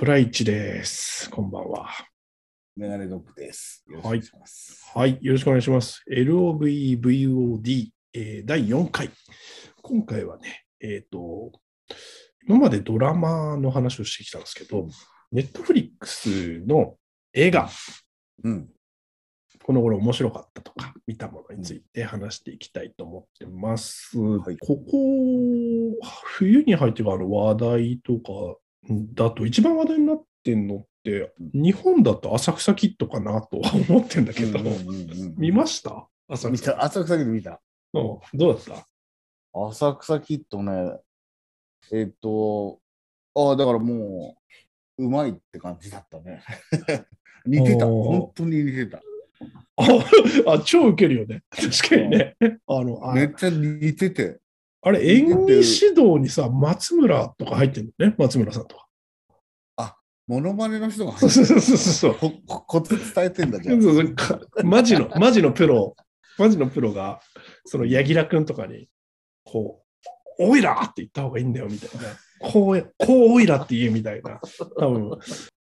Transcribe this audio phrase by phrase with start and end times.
[0.00, 1.28] プライチです。
[1.28, 1.90] こんばんは。
[2.74, 3.84] メガネドッグです。
[3.86, 4.90] よろしくお願いします。
[4.94, 6.02] はい、よろしくお願いします。
[6.10, 9.10] LOVVOD、えー第4回。
[9.82, 11.52] 今回はね、えっ、と、
[12.48, 14.88] 今までドラマの話をしてきたんですけど、
[15.32, 16.96] ネットフリックスの
[17.34, 17.68] 映画、
[18.42, 18.70] うん。
[19.62, 24.16] この頃面白かったとか、見たものについて話していきたいと思ってます。
[24.18, 24.82] はいここ、
[26.24, 34.58] 冬に入ってからの話題とかだと、一番話題になってんのって、日本だと浅草キッドかなとは 思ってんだけど、
[35.36, 36.08] 見ました？
[36.28, 36.50] 浅草。
[36.50, 36.84] 見た。
[36.84, 37.60] 浅草キッド見た。
[37.92, 38.86] うんどうだった？
[39.52, 40.98] 浅草キッドね、
[41.92, 42.80] えっ、と、
[43.34, 44.36] ああ、だからも
[44.98, 46.42] う、うまいって感じだったね。
[47.46, 47.86] 似てた。
[47.86, 48.98] 本当に似てた。
[49.76, 49.84] あ
[50.54, 51.42] あ、超ウケるよね。
[51.50, 52.36] 確かにね。
[52.66, 54.39] あの、あめっちゃ似てて。
[54.82, 58.86] あれ、演技指導にさ、松村とか入ってるのね、松村さんとか。
[60.30, 62.14] モノマネの人がそう入ってそうそうそう。
[62.14, 63.82] ここコツ伝えてんだじゃん。
[63.82, 65.96] そうそうかマジの、マジのプロ、
[66.38, 67.20] マジのプロが、
[67.64, 68.88] その柳楽君とかに、
[69.44, 69.82] こ
[70.38, 72.06] う、おいらって言った方がいいんだよ、みたいな。
[72.48, 74.40] こう、こうおいらって言え、みたいな。
[74.78, 75.18] 多分、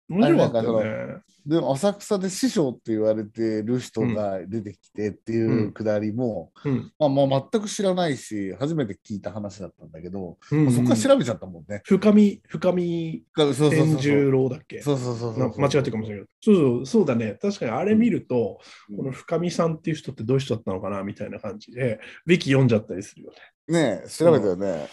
[0.09, 1.21] 面白かったよね。
[1.45, 6.91] でも浅草で師匠って言われてる人が出てきてっていうくだりも、うん。
[6.99, 11.81] まあ、もう全く知らないし、初めて聞いた話だったんだけど、うんそこから調べちゃったもんね。
[11.85, 14.81] 深見、深見そうそうそうそう天十郎だっけ？
[14.81, 16.57] そうそうそうそうな間違ってるかもしれないけど。
[16.57, 17.37] そうそう、そうだね。
[17.41, 23.73] 確かにあれ見ると、うんこの深見さんっていう人ってどういう人だったのかなみたいな感じで、ウィキ読んじゃったりするよね。
[23.73, 24.87] ねえ、調べたよね。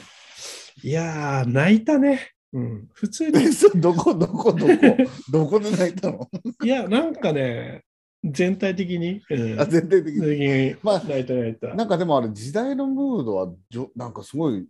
[0.83, 2.34] いやー、泣いたね。
[2.55, 2.89] うん。
[2.93, 3.33] 普通に
[3.81, 4.73] どこ、どこ、どこ、
[5.31, 6.29] どこで泣いたの？
[6.65, 7.83] いや、なんかね、
[8.25, 10.77] 全体的に、うん、あ全体的に。
[10.83, 11.75] まあ泣いた泣いた。
[11.75, 14.67] なんかでもあれ、時代のムードはじょ、なんかすごい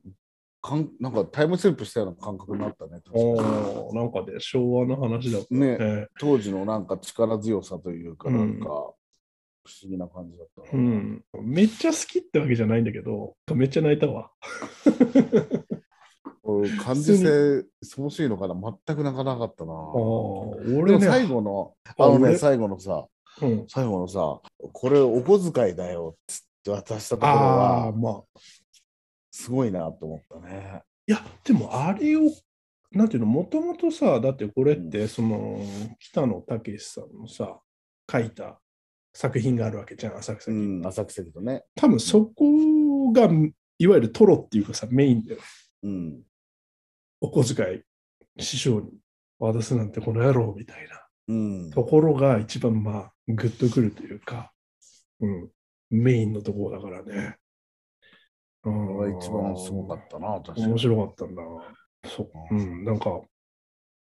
[0.63, 3.03] かん、なんかタイムスリップしたような感覚になったね。
[3.13, 6.07] おーなんかね、昭和の話だったねね。
[6.19, 8.95] 当時のなんか力強さというか、うんなんか
[9.67, 10.69] 不思議な感じだったな。
[10.73, 11.25] うん。
[11.43, 14.31] めっちゃ好きってわけじゃないんだけど、めっちゃ泣いたわ。
[16.83, 19.73] 感受性、乏しいのかな全く泣かなかったな。
[19.73, 23.07] 俺ね、も最後の、ああのね、俺最後のさ、
[23.41, 24.41] うん、最後のさ、
[24.73, 28.23] これお小遣いだよっつって渡したところああ、は、まあ。
[29.31, 30.83] すごいなと思ったね。
[31.09, 32.31] いや、でもあれを、
[32.93, 35.61] なんていうの、もともとさ、だってこれって、その、
[35.99, 37.59] 北野武さんのさ、
[38.11, 38.61] 書いた
[39.13, 40.81] 作品があるわけじゃん、浅草うに。
[40.83, 41.65] ん、浅草とね。
[41.75, 43.25] 多分そこが、
[43.79, 45.41] いわゆるトロっていうかさ、メインだよ。
[45.83, 46.23] うん。
[47.21, 47.83] お小遣
[48.37, 48.91] い、師匠に
[49.39, 51.71] 渡すなんてこの野郎みたいなうん。
[51.71, 54.53] ところが一番まあ、グッとくるというか、
[55.21, 55.49] うん、
[55.91, 57.37] メインのところだからね。
[58.65, 60.67] うこん一番すごかったな、確かに。
[60.67, 61.43] 面白かったんだ。
[62.09, 62.55] そう。
[62.55, 63.21] うん、なんか、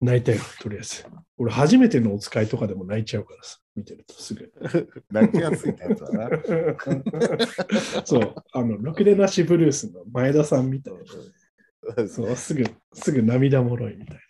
[0.01, 1.05] 泣いたよ、とりあえず。
[1.37, 4.51] 俺、初めてのお使いとかでも泣いちゃうからさ、見てるとすぐ。
[5.11, 6.29] 泣きやすいタイプだな。
[8.03, 10.99] そう、あの、ろくでなしブルースの前田さんみたいな。
[12.07, 12.63] そう、すぐ、
[12.93, 14.21] すぐ涙もろいみたいな。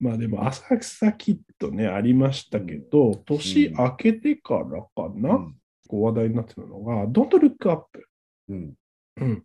[0.00, 5.56] まあでも、浅草キッドね、ありましたけど、年明けてからかな、うん
[5.92, 7.86] こう話題になってたのが、Don't Look Up。
[8.48, 8.74] うん。
[9.18, 9.44] うん。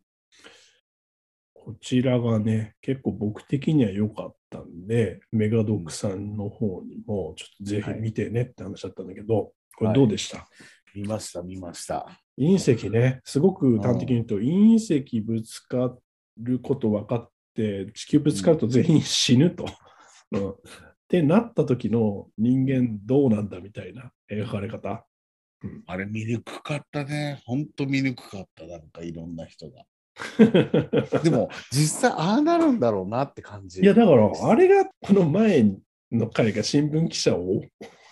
[1.54, 10.48] こちらがね、結構僕的には良かったんで、メガドックさんの方にも、ちょっとぜひ見てねって話だったんだけど、これどうでした、
[10.96, 12.08] 見ました、見ました。
[12.40, 15.96] 隕石ね、すごく端的に言うと、隕石ぶつか
[16.38, 19.66] ること分かって、地球ぶつかると全員死ぬと。
[20.32, 20.54] うん
[21.08, 25.06] ってなった時の人間どうなんだみたいな描かれ方。
[25.88, 27.42] あれ見にくかったね。
[27.46, 28.68] ほんと見にくかった。
[28.68, 29.86] なんかいろんな人が。
[31.24, 33.82] でも、実際ああなるんだろうなって感じ。
[33.82, 35.72] いや、だから、あれがこの前
[36.12, 37.62] の回が新聞記者を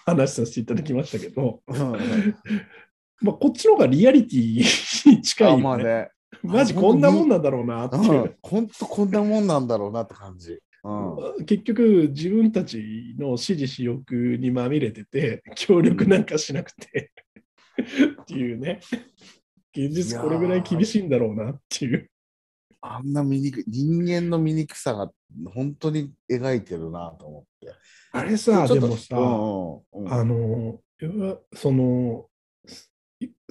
[0.05, 1.61] 話させていただきましたけど、
[3.21, 5.63] まあ、こっちの方がリアリティに近いあよね。
[5.63, 6.09] まあね。
[6.43, 8.22] マジこんなもんなんだろうなっていう。
[8.23, 10.59] うん、ほんとこんなもんなんだろうなって感じ。
[10.84, 17.11] うん、結局自分たちの私利私欲にまみれてて協力なんかしなくて
[18.22, 18.81] っていうね
[19.75, 22.07] 現実これぐらい厳しいんだろうなっていう
[22.81, 25.09] あんな醜い人間の醜さが
[25.53, 27.73] 本当に描いてるなと思って。
[28.11, 30.14] あれさでもさ、うんうんうん。
[30.14, 30.79] あの
[31.53, 32.28] その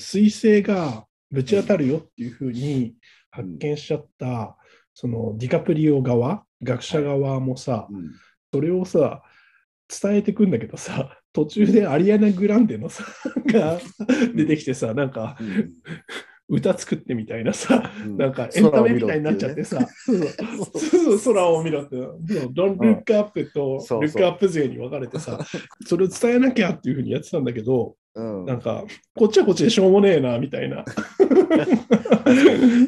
[0.00, 2.94] 彗星がぶち当たるよっていうふうに
[3.30, 4.56] 発見しちゃった、
[4.94, 8.12] そのディカプリオ側学者側もさ、うん
[8.54, 9.20] それをさ
[9.88, 13.02] 伝えてくんだけどさ途中でアリアナ・グランデのさ
[13.46, 13.80] が
[14.32, 15.72] 出てきてさなんかうん
[16.48, 19.86] 歌作ってみたいなさ、うんなんかエンタメみたいになっちゃってさ、
[21.24, 21.96] 空を見ろって、
[22.52, 25.38] ドンルックアップとルックアップ勢に分かれてさ、
[25.86, 28.84] それを伝えなきゃっていうふうにやってたんだけど、うんなんか、
[29.16, 30.84] こっちはこっちでしょうもねえな、みたいな。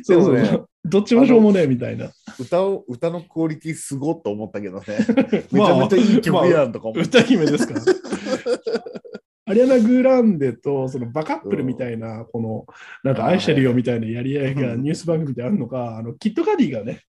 [0.05, 2.11] そうそう、ねどっちもしょうもねえみたいな。
[2.39, 4.85] 歌を歌のクオリティすごっと思ったけどね。
[5.33, 7.19] めちまあゃめちゃいい曲やんとか思って。
[7.19, 7.81] 歌姫ですから。
[9.49, 12.67] アリアナ・グランデとそのバカップルみたいな、この、
[13.05, 17.03] なんか愛してるよみたいなやり合いがうんニュース番組であるのか、あの、キットカディがね、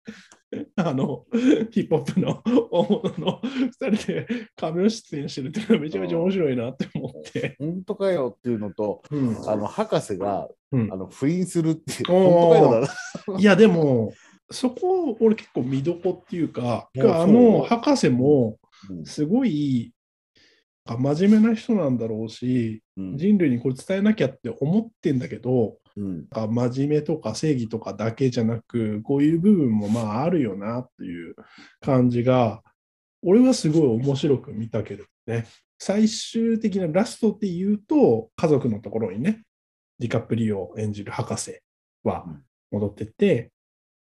[0.76, 1.24] あの、
[1.70, 2.40] ヒップホップの
[2.70, 7.56] 大物の2人でカメラ出演してるっていうのはめちゃめちゃ面白いなって思って。
[7.58, 9.36] 本当かよっていうのと、うん。
[9.50, 10.92] あの博士がうん。
[10.92, 12.80] あの不倫するっていう、本当かよ
[13.26, 13.40] だな。
[13.40, 14.12] いや、でも、
[14.50, 18.58] そこ、俺結構見どこっていうか、あの、博士も
[18.90, 19.04] うん。
[19.04, 19.92] すごい、
[20.88, 23.18] あ真面目な人なんだろうし、うん。
[23.18, 26.26] 人類にこれ伝えなきゃって思ってんだけど、うん。
[26.30, 31.34] 真面目とか正義とかだけじゃなく、こういう部分もまああるよなっていう
[31.82, 32.62] 感じが、
[33.22, 35.46] 俺はすごい面白く見たけどね。
[35.78, 39.42] 最終的なラストっていうと、家族のところにね、
[39.98, 41.60] ディカプリオを演じる博士
[42.02, 42.24] は
[42.70, 43.52] 戻ってって、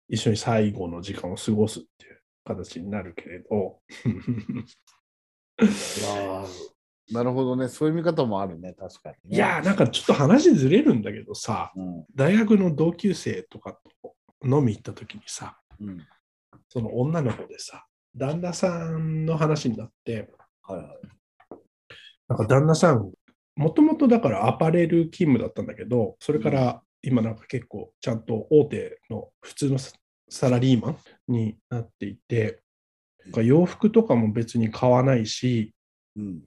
[0.07, 3.81] 一緒に最後の時間を過ごすっていう形になるけれど、
[7.11, 9.37] なるほどね、そういう見方もあるね、確かに、ね。
[9.37, 16.05] いやーなんかちょっと話ずれるんだけどさ、うん、大学の同級生とかと飲み行った時にさ、うん。
[16.69, 20.29] その女の子でさ、旦那さんの話になって、
[20.63, 20.87] はいはい。
[22.27, 23.11] なんか旦那さん、
[23.55, 29.93] もともとだからアパレル勤務だったんだけど、それから今なんか結構ちゃんと大手の普通のサ
[30.29, 30.97] サラリーマン
[31.29, 32.61] になっていて、
[33.25, 35.76] なんか洋服とかも別に買わないし、うん。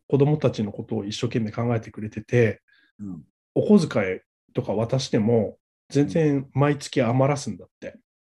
[0.08, 2.60] 子供たちのことを一生懸命考えてくれてて、
[2.98, 3.22] うん。
[3.54, 4.20] お小遣い
[4.52, 5.58] とか渡しても
[5.90, 7.98] 全然毎月余らすんだって。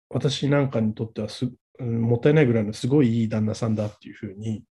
[0.09, 1.47] 私なんかにとってはす、
[1.79, 4.65] うんもったいないぐらいのすごいいい旦那さんだっていうふうに、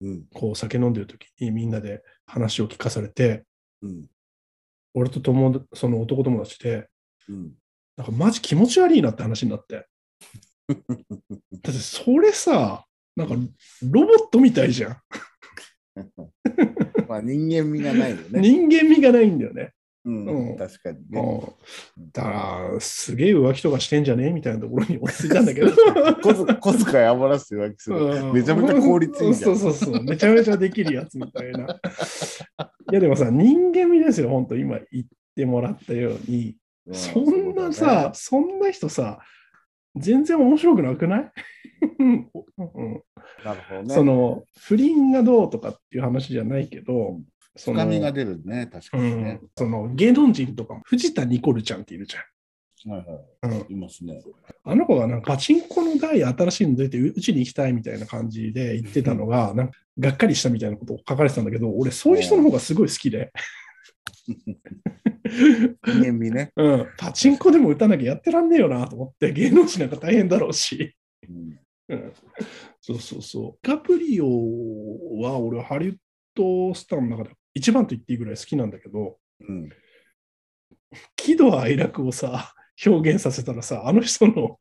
[0.00, 0.24] うん。
[0.32, 3.44] こう酒飲んでる時にみんなで話を聞かされて、
[3.82, 4.06] うん。
[4.94, 6.88] 俺と友達その男友達で、
[7.28, 7.52] うん。
[7.96, 9.86] なんかマジ気持ち悪いなって話になって。
[10.68, 12.84] だってそれさ、
[13.16, 13.34] なんか
[13.82, 14.96] ロボットみたいじゃん。
[17.08, 18.40] まあ人間味がないよね。
[18.40, 19.72] 人間味がないんだよね。
[20.04, 21.20] うん、うん確かにね。
[21.20, 22.30] うんだか
[22.72, 25.70] ら、すげえ浮気とかしてんじゃねえみたいなところに落ち着いたんだけど。
[26.22, 27.96] 小遣小遣い余らす浮気する。
[27.96, 29.56] うんめちゃめちゃ効率いいじゃん。
[29.56, 30.02] そうそうそう。
[30.04, 31.80] めちゃめちゃできるやつみたいな。
[32.90, 35.04] いやでもさ、人間味ですよ、本当今言っ
[35.36, 36.56] てもらったように。
[36.86, 39.20] うそんなさ、そんな人さ、
[39.96, 41.30] 全然面白くなくない？
[41.98, 42.30] う ん
[43.44, 43.94] なるほどね。
[43.94, 47.20] その、不倫がどうとかっていう話じゃないけど、
[47.56, 52.16] その深みが出るね、確かうにねん。、その芸能人とかも藤田ニコルちゃんっているじ
[52.88, 53.50] はいはゃん。
[53.52, 53.64] うんい。
[53.70, 54.22] いますね。
[54.64, 63.30] あの子がなんかパチンコの台新しいの出てううちに行きたいみたいな感じで言ってたのが、なんかがっかりしたみたいなことを書かれてたんだけど、俺そういう人の方がすごい好きで、
[65.32, 66.52] 人間味ね。
[66.56, 70.94] うん、パチンコでも打たなきゃやってらんねえよなと思って、 芸能人なんか大変だろうし。
[71.28, 71.58] うん
[71.88, 72.12] うん
[72.80, 73.66] そうそうそう。
[73.66, 74.26] カプリオ
[75.20, 75.96] は俺はハリウッ
[76.34, 79.68] ドスターの中で一番と言っていいぐらい好きなんだけど、うん。
[81.16, 82.54] 喜怒哀楽をさ、
[82.84, 84.58] 表現させたらさ、あの人の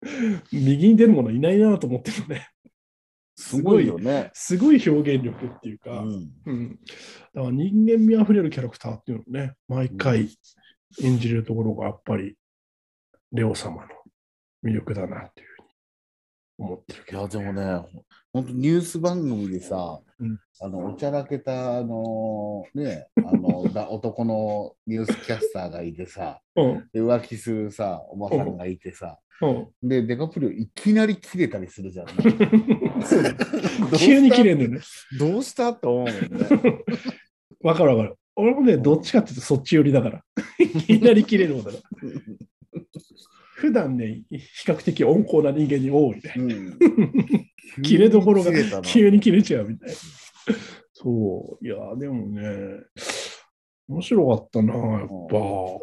[0.52, 2.48] 右に出るものいないなと思ってるね。
[3.40, 4.30] すごいよね。
[4.34, 6.28] すごい表現力っていううか、ん。
[6.44, 6.78] うん。
[7.34, 10.28] だから人間味あふれるキャラクターっていうのをね、毎回
[11.00, 12.36] 演じれるところがやっぱり、
[13.30, 13.88] レオ様の
[14.64, 15.57] 魅力だなっていう
[16.58, 26.88] 思ってるけど、いや、でもね、本当ニュース番組でさ、うんあのおちゃらけたあのね、あの だ男のニュースキャスターがいてさ、うん。
[26.92, 29.88] で浮気するさ、おばさんがいてさ、うん。
[29.88, 32.08] で、デカプリオいきなり切れたりするじゃん。
[33.02, 34.80] そうだどうした急に切れんのよね。
[35.16, 36.84] どうしたと思うもんね。
[37.62, 38.16] わかるわかる。
[38.34, 40.24] 俺もね、どっちかっていうとそっち寄りだから。
[40.58, 42.10] いきなり切れる方だから。
[43.58, 46.32] 普段ね、比較的温厚な人間に多いね。
[46.36, 46.78] うん
[47.82, 49.94] 切れどころが急に切れちゃうみたいな。
[50.92, 51.66] そう。
[51.66, 52.42] いや、でもね、
[53.88, 55.08] 面白かったな、やっぱ。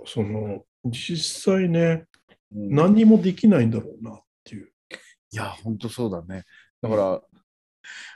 [0.05, 1.17] その、実
[1.53, 2.05] 際ね、
[2.53, 4.71] うん何にもできないんだろうなっていう。
[5.31, 6.45] いや、本当そうだね。
[6.81, 7.21] だから、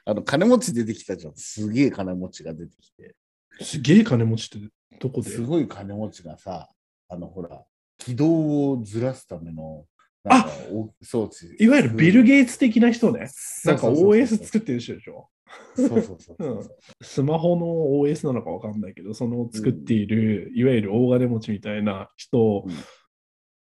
[0.06, 1.34] あの金持ち出てきたじゃん。
[1.36, 3.16] すげえ金持ちが出てきて。
[3.62, 4.68] すげえ金持ちって
[5.00, 5.30] どこで？
[5.30, 6.70] すごい金持ちがさ、
[7.10, 7.66] あのほら、
[8.00, 9.86] 軌道をずらすための、
[10.24, 11.46] なんかお装置。
[11.60, 13.30] いわゆるビル・ゲイツ的な人ね。
[13.66, 15.30] なんか OS 作ってる人でしょ。
[15.76, 16.78] そうそうそうそう。
[17.02, 17.66] スマホの
[18.06, 22.74] OS なのかわかんないけど、その作っている、いわゆる大金持ちみたいな人をうん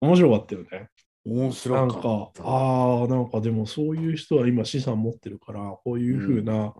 [0.00, 0.88] 面白かったよね。
[1.24, 2.44] 面なんか白かっ、た。
[2.44, 6.74] ああ、なんかでもそういう人は今資産持ってるから、こういうふうな、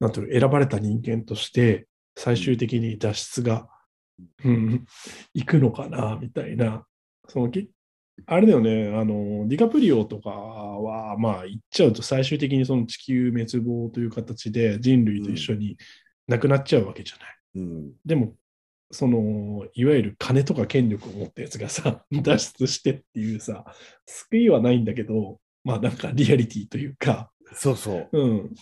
[0.00, 3.68] なんていうの、選ばれた人間として、最終的に脱出が、
[4.44, 4.86] うん、
[5.34, 6.86] いくのかな、みたいな。
[7.28, 7.70] そのき
[8.26, 15.76] あれだよね、あの、ディカプリオとかは、まあ、言っちゃうと最終的にその地球滅亡という形で人類と一緒に
[16.28, 17.36] 亡くなっちゃうわけじゃない。
[17.56, 17.92] うん。
[18.04, 18.34] でも、
[18.90, 23.64] その、いわゆる金とか権力を持ったやつがさ、 脱出してっていうさ、
[24.06, 28.08] 救いはないんだけど、まあなんかリアリティというか、そうそう。
[28.12, 28.54] うん、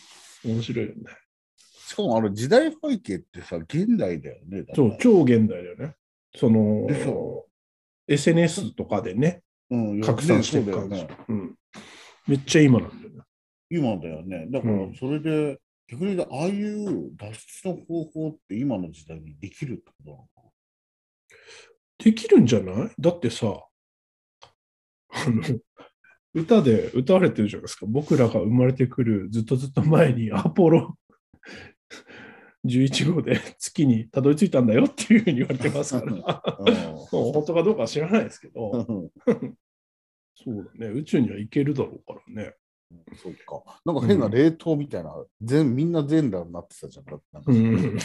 [0.45, 1.03] 面白いよね。
[1.89, 4.67] しかもあの時代背景ってさ、現代だよね。
[4.75, 5.95] そう、超現代だよね。
[6.37, 6.87] その
[8.07, 11.09] SNS とかでね、うん、拡散してる感じ、ね。
[11.29, 11.55] うん。
[12.27, 13.23] めっちゃ今なんだよね。
[13.71, 14.49] 今だよね。
[14.51, 15.59] だからうんそれで、
[15.91, 20.29] 逆に言うとああいう脱出の方法って今の時代にできるってことなのか
[22.05, 22.91] できるんじゃない？
[22.99, 23.47] だってさ、
[25.09, 25.43] あの、
[26.35, 27.87] 歌で歌われてるじゃないですか。
[27.89, 30.99] 僕らが生まれてくるずっとずっと前にアポロ
[32.65, 36.43] 11号で月にたどり着いたんだよっていうふうに言われてますから。
[37.11, 39.11] 本当かどうかは知らないですけど、うん
[40.41, 42.55] そうだね、宇宙には行けるだろうからね。
[43.21, 43.61] そうか。
[43.85, 47.07] なんか変な冷凍みたいな、全みんな全裸になってたじゃん。
[47.07, 47.97] なんかうん。
[47.97, 48.01] で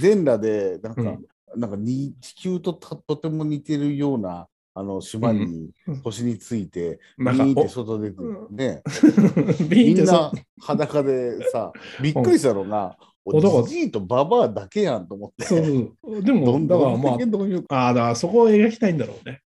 [0.00, 1.22] 全裸で、なんか、うん
[1.56, 5.96] なんかに地球とたとても似てるようなあの島に、うん。
[6.02, 8.82] 星について、ビーって外出て、うね、
[9.70, 15.46] みんなさ、裸でさ、 びっくりしたのが、おじじいとババアだけやんと思って。
[15.46, 15.64] そう。
[16.04, 16.22] そう。
[16.22, 19.40] でども、んだからまどんどんどんあ、ああ、だからそこを描きたいんだろうね。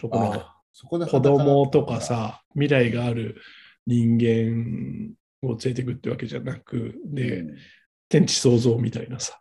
[0.00, 0.32] そこの。
[0.32, 3.36] あそこで子供とか、さ、未来がある
[3.86, 7.56] 人間を連れてくってわけじゃなく、で、うん
[8.10, 9.40] 天地創造みたいなさ、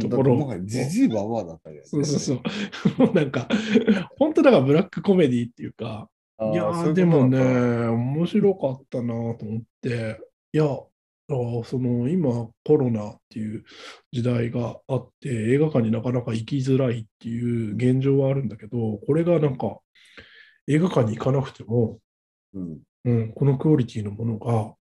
[0.00, 0.34] ところ。
[0.34, 2.36] もはやじじいババアだったけど、そうそうそう。
[3.06, 3.46] もうなんか、
[4.18, 6.08] 本当だからブラックコメディっていうか、
[6.40, 10.18] いやーでもね、面白かったなと思って、
[10.52, 10.64] いや、
[11.28, 13.64] その今コロナっていう
[14.10, 19.78] 時代があって、映画館になかなか行きづらいっていう現状はあるんだけど、これがなんか
[20.66, 21.98] 映画館に行かなくても、
[22.54, 22.78] うん。
[23.04, 24.74] うん、このクオリティのものがは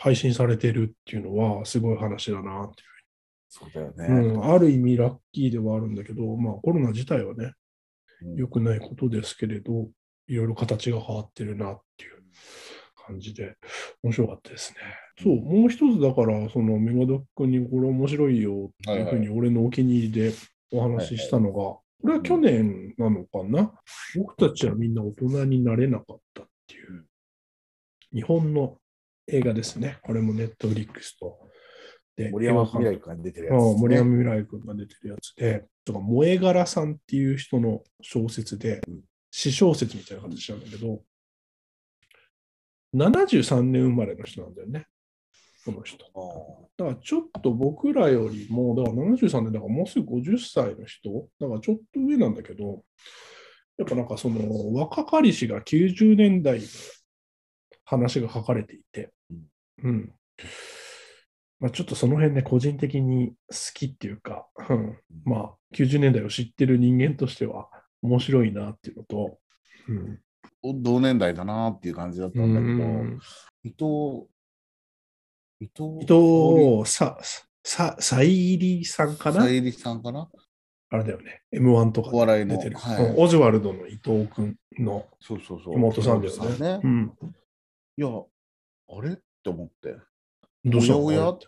[0.00, 2.82] 配信されてるっていうのはすごい話だなって
[3.50, 4.04] そうだよね。
[4.04, 7.52] いう、うん、ある意味ラッキーではあるんだけど、まあコロナ自体はね、
[8.22, 8.36] うん。
[8.36, 9.88] 良くないことですけれど、
[10.28, 12.22] いろいろ形が変わってるなっていう
[13.06, 13.56] 感じで、
[14.04, 14.78] 面白かったですね。
[15.20, 20.32] そう、もう一つだから、そのメガドックにこれ面白いよっていうふうに俺のお気に入りで
[20.72, 23.72] お話ししたのが、これは去年なのかな、
[24.16, 27.04] 僕たちはみんな大人になれなかったっていう、
[28.14, 28.78] 日本の
[29.26, 29.98] 映画ですね。
[30.02, 31.38] これもネットフリックスと。
[32.16, 39.00] で森山未来君が出てるやつね、森山未来君が出てるやつで、とか萌え柄さんっていう人の小説でうん、
[39.30, 41.02] 詩小説みたいな形なんだけど、
[42.94, 44.86] 73年生まれの人なんだよね、
[45.64, 46.04] この人。
[46.76, 52.84] だからちょっと僕らよりも、だから73年だからもうすぐ50歳の人、だからちょっと上なんだけど、
[53.78, 56.66] やっぱなんかその若かりしが90年代の
[57.90, 59.10] 話が書かれていて、
[59.82, 60.12] うん。
[61.58, 67.68] まあちょっとその辺ね、個人的に好きっていうか、うん、まあ90年代を知ってる人間としては
[68.00, 69.38] 面白いなっていうのと、
[69.88, 70.20] うん。
[70.62, 73.18] 同年代だなっていう感じだったうんだけど、ん
[73.64, 74.28] 伊藤、
[75.60, 77.18] 伊藤、伊藤さ、
[77.64, 79.42] さ、さいりさんかな？
[79.42, 80.28] さゆりさんかな？
[80.92, 81.42] あれだよね。
[81.52, 82.76] M1 とか出てる。
[82.76, 85.74] はいうんオズワルドの伊藤君のそうそうそう。
[85.74, 86.38] 妹さんだよね。
[86.42, 87.12] 妹さんうん。
[88.00, 89.12] いや、あれ？
[89.12, 89.94] って思って。
[90.64, 91.04] どうしたの？
[91.04, 91.30] おやおや？
[91.32, 91.46] って。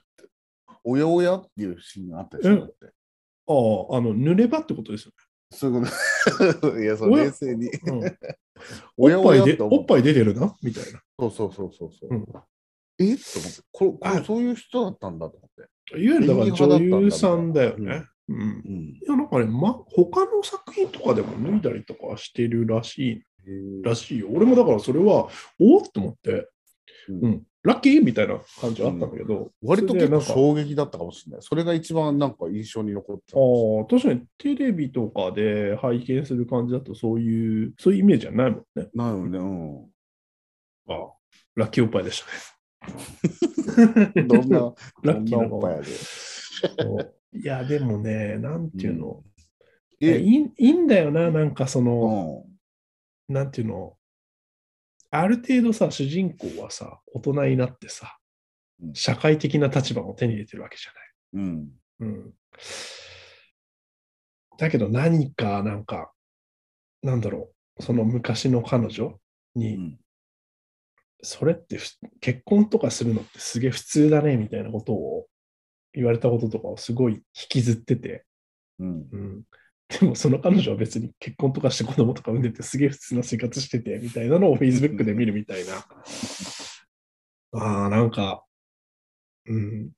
[0.84, 1.36] おやおや？
[1.36, 2.56] っていうシーンがあったでしょ。
[2.58, 5.12] だってああ、あの、濡れ場ってことですよ
[5.50, 5.82] そういう
[6.60, 6.76] こと。
[6.78, 7.70] いや、そう冷静に。
[8.98, 11.02] おやおっぱいでおやおっぱい出てるなみたいな。
[11.18, 12.10] そうそうそうそうそう。
[12.10, 12.26] うんえ？
[12.26, 16.02] と思って、これ、こあれそういう人だったんだと思って。
[16.02, 18.04] いわゆるだから女優さんだよね。
[18.28, 18.40] うん。
[18.40, 18.98] うん。
[19.00, 23.24] いや、なんかね、ま、他の作品とかでも脱いだりとかしてるらしい、
[23.82, 24.28] らしいよ。
[24.30, 26.48] 俺もだからそれは、おっと思って、
[27.08, 28.02] うんうん、ラッキー？
[28.02, 31.42] みたいな感じはあったんだけど、割と結構衝撃だったかもしれない。
[31.42, 33.38] それが一番なんか印象に残ってた。
[33.38, 33.42] あ
[33.82, 38.88] あ、確かにテレビとかで拝見する感じだとそういう、そういうイメージはないもんね。
[38.94, 39.84] なよね、うん。
[40.88, 41.12] ああ
[41.54, 42.26] ラッキーおっぱいでした
[44.16, 44.26] ね。
[44.26, 47.38] どんな、 ラッキーおっぱいやで。
[47.38, 49.22] いや、でもね、なんていうの、
[50.00, 52.51] いえ、やいいいいんだよな、なんかその、うん。
[53.32, 53.96] なんていうの、
[55.10, 58.18] ある程度さ、主人公はさ、大人になってさ
[58.82, 58.94] う、ん。
[58.94, 60.90] 社会的な立場も手に入れてるわけじゃ
[61.34, 61.58] うん。
[61.58, 61.72] ない。
[62.00, 62.34] うん。
[64.58, 66.12] だけど何か、なんか、
[67.02, 69.18] なんだろう、その昔の彼女
[69.54, 69.98] に、うん。
[71.22, 71.88] それってふ
[72.20, 75.26] 結婚とかするのってすげえ普通だねみたいなことを
[75.94, 78.24] 言われたこととかをすごい引きずってて、
[78.80, 79.08] うん。
[79.12, 79.42] うん、
[80.00, 85.84] でもその彼女は別に結婚とかして子供とか産んでてすげえ普通な生活しててみたいなのを Facebook で見るみたいな。
[87.54, 88.44] ああ、なんか、
[89.46, 89.90] うん、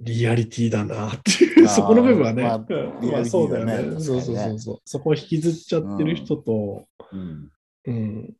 [0.00, 4.00] リアリティだなっていう、そこの部分はね、まあまあそうだよね。
[4.00, 4.78] そうそうそうそう。
[4.84, 7.52] そこを引きずっちゃってる人と、うん
[7.86, 8.34] うん、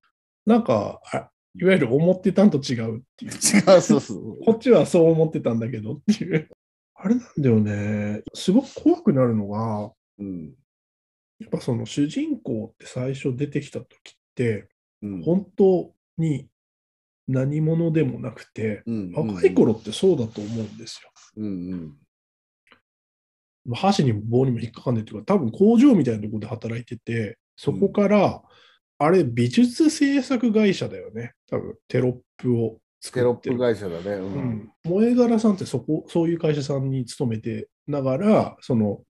[0.46, 3.30] なんかあ、いわゆる思ってたんと違うっていう。
[3.72, 4.44] 違う、そうそう。
[4.44, 6.48] こっちはそう思ってたんだけどっていう。
[7.04, 8.22] あれなんだよね。
[8.32, 10.54] すごく怖くなるのが、うん
[11.40, 13.88] やっぱその主人公って最初出てきた時っ
[14.34, 14.68] て、
[15.02, 16.48] うん本当に
[17.28, 21.10] 何者でもなくて、うん若い頃ってそうだと思うんですよ。
[21.36, 21.94] うんうん
[23.66, 28.42] まあ箸にも棒にも引っかかんないっていうか、多分工場みたいなところで働いてて、そこから、
[28.98, 31.34] あれ美術制作会社だよね。
[31.50, 34.10] 多分テロップを作テロップ会社だね。
[34.16, 34.40] ううん。
[34.50, 39.00] ん、萌え柄さんってそこ、そういう会社さんに勤めてながら、その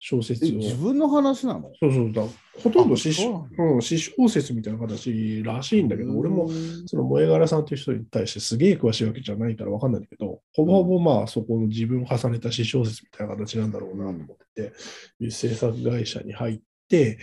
[0.00, 0.52] 小説えを。
[0.58, 1.72] 自分の話なの？
[1.80, 2.12] そうそう。
[2.12, 2.22] だ。
[2.62, 6.48] ほとんど詩小説みたいな形らしいんだけど、俺も
[6.86, 14.72] その萌え柄さんという人に対してすげえ詳しいわけじゃないから分かんないんだけど、ほぼほぼまあそこの自分を重ねた詩小説みたいな形なんだろうなと思って
[15.20, 17.18] て、制作会社に入って、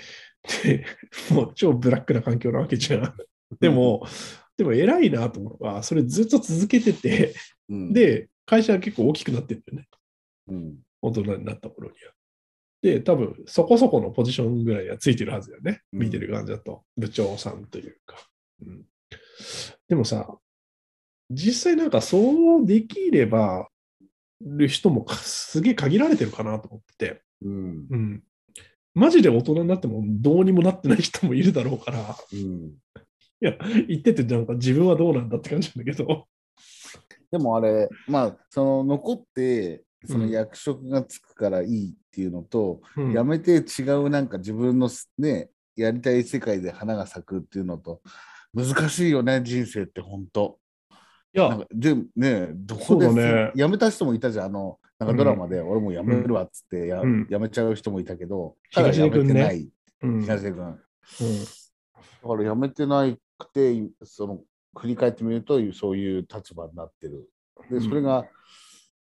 [0.64, 0.86] で、
[1.32, 3.14] もう超ブラックな環境なわけじゃん。
[3.60, 4.06] でも、
[4.58, 7.36] でも偉いなと思うのは、それずっと続けてて、
[7.70, 9.88] うん、で、会社は結構大きくなってるんだよね。
[10.48, 12.14] うん大人になった頃には。
[12.82, 15.82] で、多分そこそこのポジションぐらいはついてるはずだよね。
[15.94, 16.84] うん見てる感じだと。
[16.98, 18.18] 部長さんというか。
[18.66, 18.82] うん、
[19.88, 20.36] でもさ、
[21.30, 23.68] 実際なんかそうできれば、
[24.42, 28.24] る人もかすげえ限られてるかなと思ってて、うんうん。
[28.94, 32.74] マジで大人になってもどうにもなってない人もいるだろうから、うん
[33.40, 36.26] 言っててなんか自分はどうなんだって感じなんだけど。
[37.32, 40.30] でもあれ、まあ、その残って、そのうん。
[40.30, 43.14] 役職がつくからいいっていうのと、うん。
[43.14, 48.02] やめて違うなんか自分のね、やりたい世界で花が咲くっていうのと、
[48.54, 50.60] 難しいよね、人生って本当。
[51.34, 53.52] いや、でね、どこで、ね。
[53.56, 57.28] 辞めた人もいたじゃん、あの、なんかドラマで、俺もう辞めるわっつってや、うん。
[57.30, 59.34] 辞めちゃう人もいたけど、ただ辞東出君ね。
[59.34, 59.70] めてない、
[60.04, 60.22] うん。
[60.22, 60.66] 東出君。
[60.68, 60.78] うん
[62.26, 63.06] だから辞めてな
[63.38, 64.42] くて、その
[64.78, 67.30] 振り返ってみると、そういう立場になってる。
[67.70, 68.26] で、それが、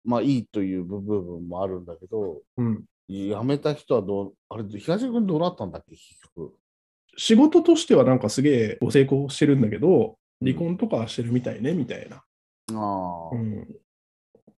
[0.04, 6.54] まあいいという部分もあるんだけど、うん辞めた人はどう、あれ、東出君どうなったんだっけ、結局。
[7.16, 13.66] 仕事としてはなんかすげえご成功してるんだけど、離婚とかはしてるみたいね、みたいな、ああ、うん、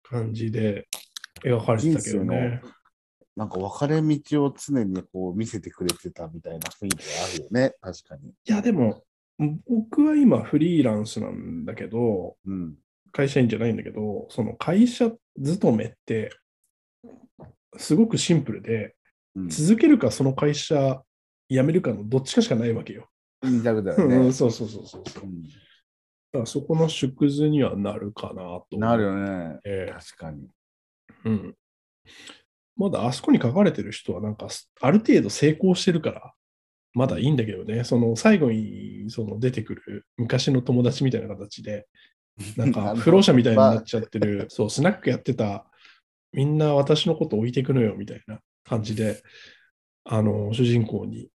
[0.04, 0.88] 感じで
[1.46, 2.62] 描かれてたけどね。
[3.38, 8.30] なんか別れ道を常にこう見せてくれてたみたいな雰囲気があるよね、確かに。
[8.30, 9.04] いや、でも、
[9.38, 12.76] 僕は今フリーランスなんだけど、うん。
[13.12, 16.32] 会社員じゃないんだけど、その会社勤めって、
[17.78, 18.96] すごくシンプルで、
[19.36, 21.02] うん、続けるかその会社
[21.50, 23.10] 辞めるかのどっちかしかないわけよ。
[23.44, 24.34] 二択だよ うねん。
[24.34, 25.04] そうそうそうそう。
[25.04, 25.44] だかうん
[26.34, 28.78] らそこの縮図にはなるかなと。
[28.78, 29.60] なるよね。
[29.66, 30.48] ええ確かに。
[31.26, 31.56] うん。
[32.78, 34.48] まだあそこに書かれてる人はなんか
[34.80, 36.34] ある程度成功してるから、
[36.94, 41.88] まだいいんだけどね、その最後にその出てくる昔の友達みたいな形で、
[42.58, 45.66] なんあかの不老者みたいになっちゃってる、そう、スナックやってた、
[46.34, 49.22] みんな私のこと置いていくのよみたいな感じで、
[50.04, 51.30] あの、主人公に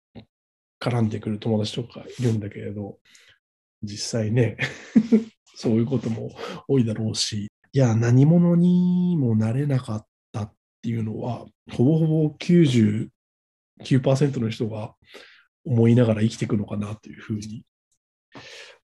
[0.80, 2.98] 絡んでくる友達とかいるんだけれど、
[3.82, 4.56] 実際ね、
[5.56, 6.30] そういうことも
[6.68, 13.10] 多いだろうし、いや、何者にもなれなかったっていうのは、ほぼほぼ99%
[14.40, 14.94] の人が
[15.64, 17.64] 思いながら生きていくのかなというふうに。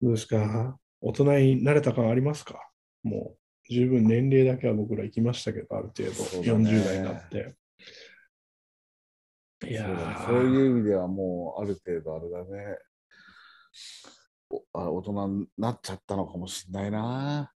[0.01, 0.79] どうですか？
[1.01, 2.61] 大人になれた感ありますか？
[3.03, 7.55] もう十分年齢だけは僕ら行きましたけど、ある程度、そうだね40代になって。
[9.69, 12.79] いやそういう意味ではもうある程度あれだね。
[14.51, 17.53] おあ大人になっちゃったのかもしれないな。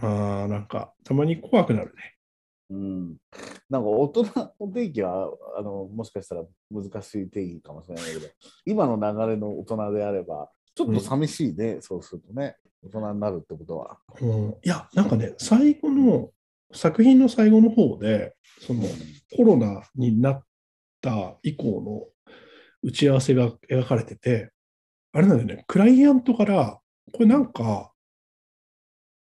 [0.00, 2.14] あーなんか、たまに怖くなるね。
[2.72, 3.16] うん。
[3.68, 4.22] なんか大人
[4.60, 8.26] の定義はあのもしかしたら難しい定義かもしれないけど、
[8.64, 12.56] 今の流れの大人であれば、ちょっと寂しいね、そうするとね。
[12.84, 13.98] 大人になるってことは。
[14.20, 16.30] うん、いや、なんかね、最後の、
[16.74, 18.82] 作品の最後の方で、その
[19.36, 20.44] コロナになっ
[21.00, 22.06] た以降の
[22.82, 24.50] 打ち合わせが描かれてて、
[25.12, 26.80] あれなんだよね、クライアントから、
[27.12, 27.91] これなんか、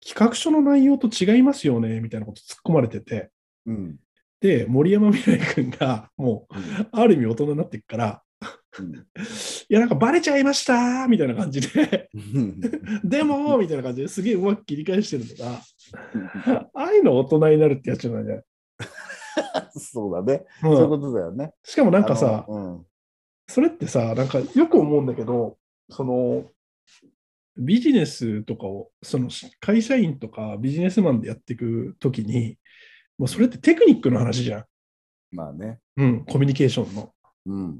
[0.06, 3.30] 企画書の内容と違いますよね、みたいなこと突っ込まれてて、
[3.66, 3.96] うん。
[4.40, 6.54] で、森山未来君がもう、
[6.92, 8.22] ある意味大人になっていくから、
[8.78, 8.94] うん。
[8.94, 9.00] い
[9.68, 12.60] や、なんかバレちゃいましたみたいな感じで、う ん
[13.02, 18.44] でもみたいな感じですげえうまく切り返してるのが、ああいう の大人になるってやつなんじゃない、
[19.72, 20.44] そうだね。
[20.62, 20.76] うん。
[20.76, 21.52] そういうことだよね。
[21.64, 22.84] しかもなんかさ、あの
[23.48, 25.56] それってさ、なんかよく思うんだけど、
[25.90, 26.44] その、
[27.56, 32.58] ビジネスとかを、その会社員とかビジネスマンでやっていくときに、
[33.18, 34.60] もうそれってテクニックの話じゃん。
[34.60, 34.66] うん、
[35.32, 35.78] まあね。
[35.96, 37.12] うん、コミュニケーションの。
[37.46, 37.78] うん。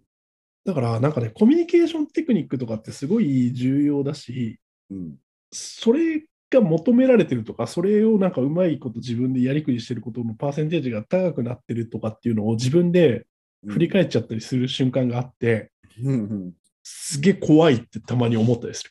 [0.65, 4.59] だから、なんかね、コミュニケーションテクニックとかってすごい重要だし、
[4.91, 5.17] うん。
[5.53, 13.27] それが求められてるとか、それをなんかうまいこと自分でやりくりしてることのパーセンテージが高くなってるとかっていうのを自分で
[13.67, 15.71] 振り返っちゃったりする瞬間があって、
[16.03, 16.53] うんうん。
[16.83, 18.91] すげえ怖いってたまに思ったりする。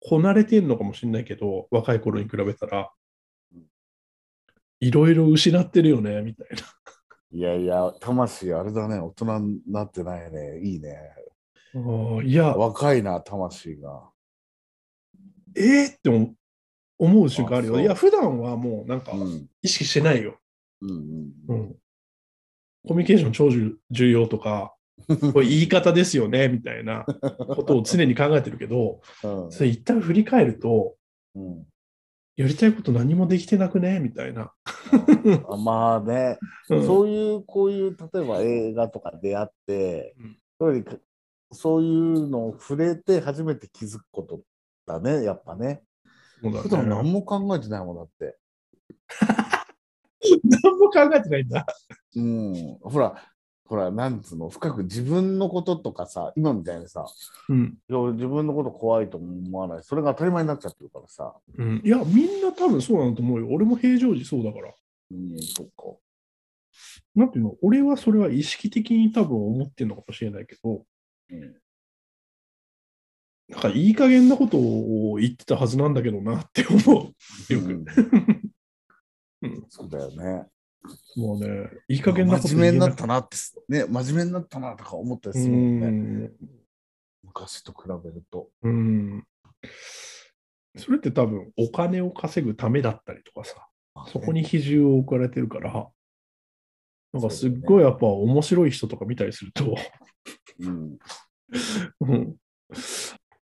[0.00, 2.90] こなれてんのかもしれないけど、若い頃に比べたら
[3.54, 3.62] うん、
[4.80, 6.56] いろいろ失ってるよね、みたいな。
[7.32, 8.98] いやいや、魂あれだね。
[8.98, 10.60] 大人になってないね。
[10.62, 10.98] いいね。
[12.24, 14.10] いや、若いな、魂が。
[15.56, 16.34] えーって思
[16.98, 17.80] 思う瞬間あるよ。
[17.80, 19.48] いや、普段はもうなんかうん。
[19.62, 20.38] 意識してないよ。
[20.80, 20.94] うんう
[21.48, 21.60] うん。
[21.70, 21.76] ん。
[22.86, 24.74] コミュニケーション超重重要とか、
[25.32, 30.96] これ言い方ですよね、みたいなことを常に考えてるけど、うんそれ一旦振り返ると、
[31.34, 31.66] うん
[32.36, 34.50] やりたいこと何もできてなくねみたいな。
[35.50, 36.38] あまあね、
[36.70, 40.84] うんそういう、こういう、例えば映画とか出会って、うん
[41.52, 44.40] そういうのを触れて初めて気づくこと
[44.86, 45.82] だね、やっぱね。
[46.42, 48.38] そうだ普段ね何も考えてないもんだって。
[50.44, 51.66] 何も考えてないんだ。
[52.16, 52.78] うん。
[52.82, 53.14] ほら、
[53.70, 57.06] ほら、なんつうの、深く自分のこととかさ、今みたいにさ、
[57.48, 57.78] うん。
[57.88, 59.84] いや自分のこと怖いとも思わない。
[59.84, 61.36] それが当たり前になっちゃってるからさ。
[61.56, 63.46] うん、いや、みんな多分そうなんだと思うよ。
[63.48, 64.74] 俺も平常時そうだから。
[65.12, 65.84] うん、そっか。
[67.14, 67.54] なんていうの？
[67.62, 70.84] 俺はそれは意識的に多分思ってるのかもしれないけど、
[71.30, 71.54] うん。
[73.50, 77.14] なんかいい加減なことを言ってたはずなんだけどなって思
[77.48, 77.52] う。
[77.54, 77.66] よく。
[77.66, 77.84] うん
[79.42, 80.46] うんそうだよね。
[81.16, 83.36] もうね、いい加減なこと真面目になっくたなって、
[83.68, 85.86] ね、真面目になったなとか思ったりうするもんね。
[85.88, 86.32] ん。
[87.24, 88.48] 昔と比べると。
[88.62, 89.24] うん。
[90.76, 93.68] それって多分お金を稼ぐためだったりとかさ、
[94.10, 95.90] そこに比重を置かれてるから、
[97.12, 99.76] なんかすっごいやっぱ面白い人とか見たりすると、
[100.60, 100.98] うん。
[102.00, 102.36] うん、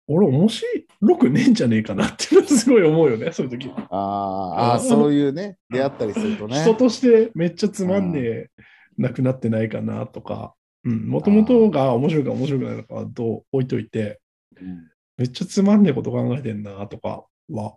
[0.07, 3.69] 俺面白くねえんじゃねえかなっていうのすごい思うよね、 そういう時。
[3.69, 6.61] あーあー、そういうね、出会ったりするとね。
[6.61, 8.49] 人としてめっちゃつまんねえ
[8.97, 14.19] なくなってないかなとか、もともとが面白いか面白くないのかはどう置いといて、
[14.59, 17.75] うんめっちゃつまんねえこと考えてんなとかは、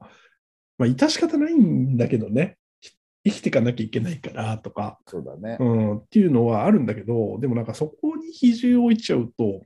[0.79, 2.93] まあ、致し方ないんだけどね、ひ
[3.27, 5.65] 生きていかなきゃいけないからとか、そうだねう。
[5.65, 9.61] ん、っていうのはあるんだけど、でもなんかそこに比重を置いちゃうと、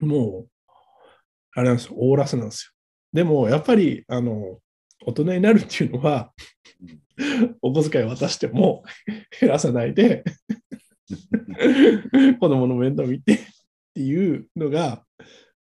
[0.00, 0.48] もう、
[1.54, 2.72] あれなんですよ、オーラスなんですよ。
[3.12, 4.58] でも、やっぱり、あの、
[5.06, 6.32] 大人になるっていうのは、
[7.62, 8.82] お小遣い渡しても
[9.40, 10.24] 減らさないで、
[12.40, 13.38] 子供の面倒見てっ
[13.94, 15.04] ていうのが、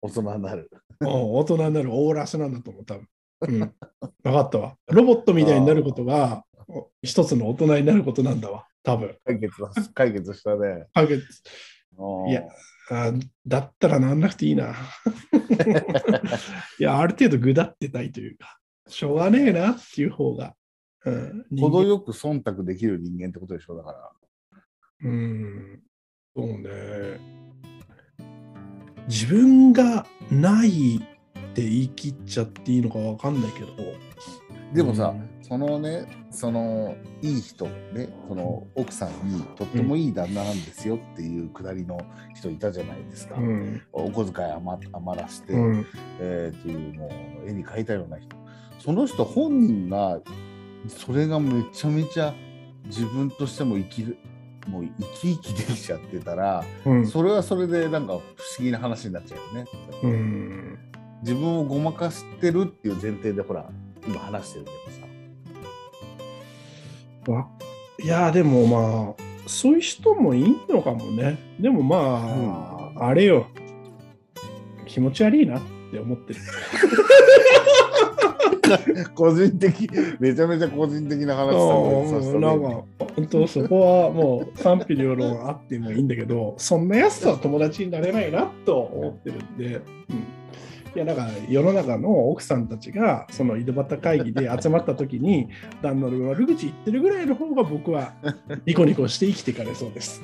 [0.02, 0.70] 大人になる。
[1.00, 3.08] うん大人になるオーラスなんだと思う、多分。
[3.42, 3.58] うん。
[3.60, 3.72] 分
[4.24, 4.76] かったわ。
[4.88, 6.44] ロボットみたいになることが、
[7.02, 9.16] 一つの大人になることなんだわ、多分。
[9.24, 10.86] 解決だ解決したね。
[10.92, 11.24] 解決
[11.96, 12.42] うんいや
[12.90, 13.12] あ
[13.46, 14.74] だったらなんなくていいな。
[16.78, 18.58] いや、ある程度ぐだってたいというか、
[18.88, 20.54] しょうがねえなっていう方が。
[21.04, 24.12] うん、程よく忖度できる人間ってことでしょ、だから。
[25.04, 25.80] うん、
[26.36, 27.20] そうね。
[29.08, 31.00] 自分がないっ
[31.54, 33.68] て言い切っちゃっていいのかわかんないけど。
[34.74, 41.98] でもさ、うんそのね、そのいい人、ね、その奥さんにとってもいい旦那なんですよっていうくだりの
[42.34, 43.36] 人いたじゃないですか。
[43.36, 43.82] うん。
[43.92, 45.86] お小遣い余余らして、うん。
[46.20, 47.06] えーっていうも
[47.46, 48.36] う絵に描いたような人。
[48.78, 50.20] その人本人が
[50.86, 52.34] それがめちゃめちゃ
[52.84, 54.18] 自分としても生きる、
[54.66, 57.06] もう生き生きできちゃってたら、うん。
[57.06, 58.20] それはそれでなんか不思
[58.60, 59.70] 議な話になっちゃうよね。
[60.02, 60.78] うん。
[61.22, 63.70] 自分をごまかしてるっていう前提でほら
[64.06, 65.07] 今話してるけどさ。
[67.30, 67.48] わ
[68.02, 71.38] いや、でもまあ、そういう人もいいのかもね。
[71.58, 73.46] でもまあ、あれよ。
[74.86, 76.40] 気持ち悪いなって思ってる。
[79.14, 79.88] 個人的、
[80.20, 81.52] めちゃめちゃ個人的な話
[82.10, 82.84] させうんなんか、
[83.16, 89.82] 本当そこはもう賛否両論あってもいいんだけど、そんなやつとは友達になれないなと思ってるんで、うん、
[90.98, 95.48] いいやだから世の中の奥さんたちがその井戸端会議で集まった時に
[95.80, 98.14] 旦那の悪口言ってるぐらいの方が僕は
[98.66, 100.22] ニコニコして生きていかれそうです。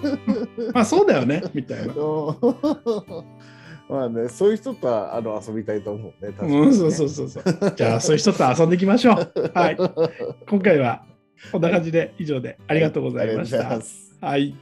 [0.74, 1.94] まあそうだよねみたいな。
[3.88, 6.32] まあね、そういう人とはあの遊びたいと思うね。
[6.32, 7.44] 確かにねうん、そうそうそうそう。
[7.74, 9.32] じゃあそういう人と遊んでいきましょう。
[9.54, 9.76] はい。
[10.48, 11.04] 今回は
[11.50, 13.80] こんな感じで以上でありがとうございました
[14.26, 14.54] はい。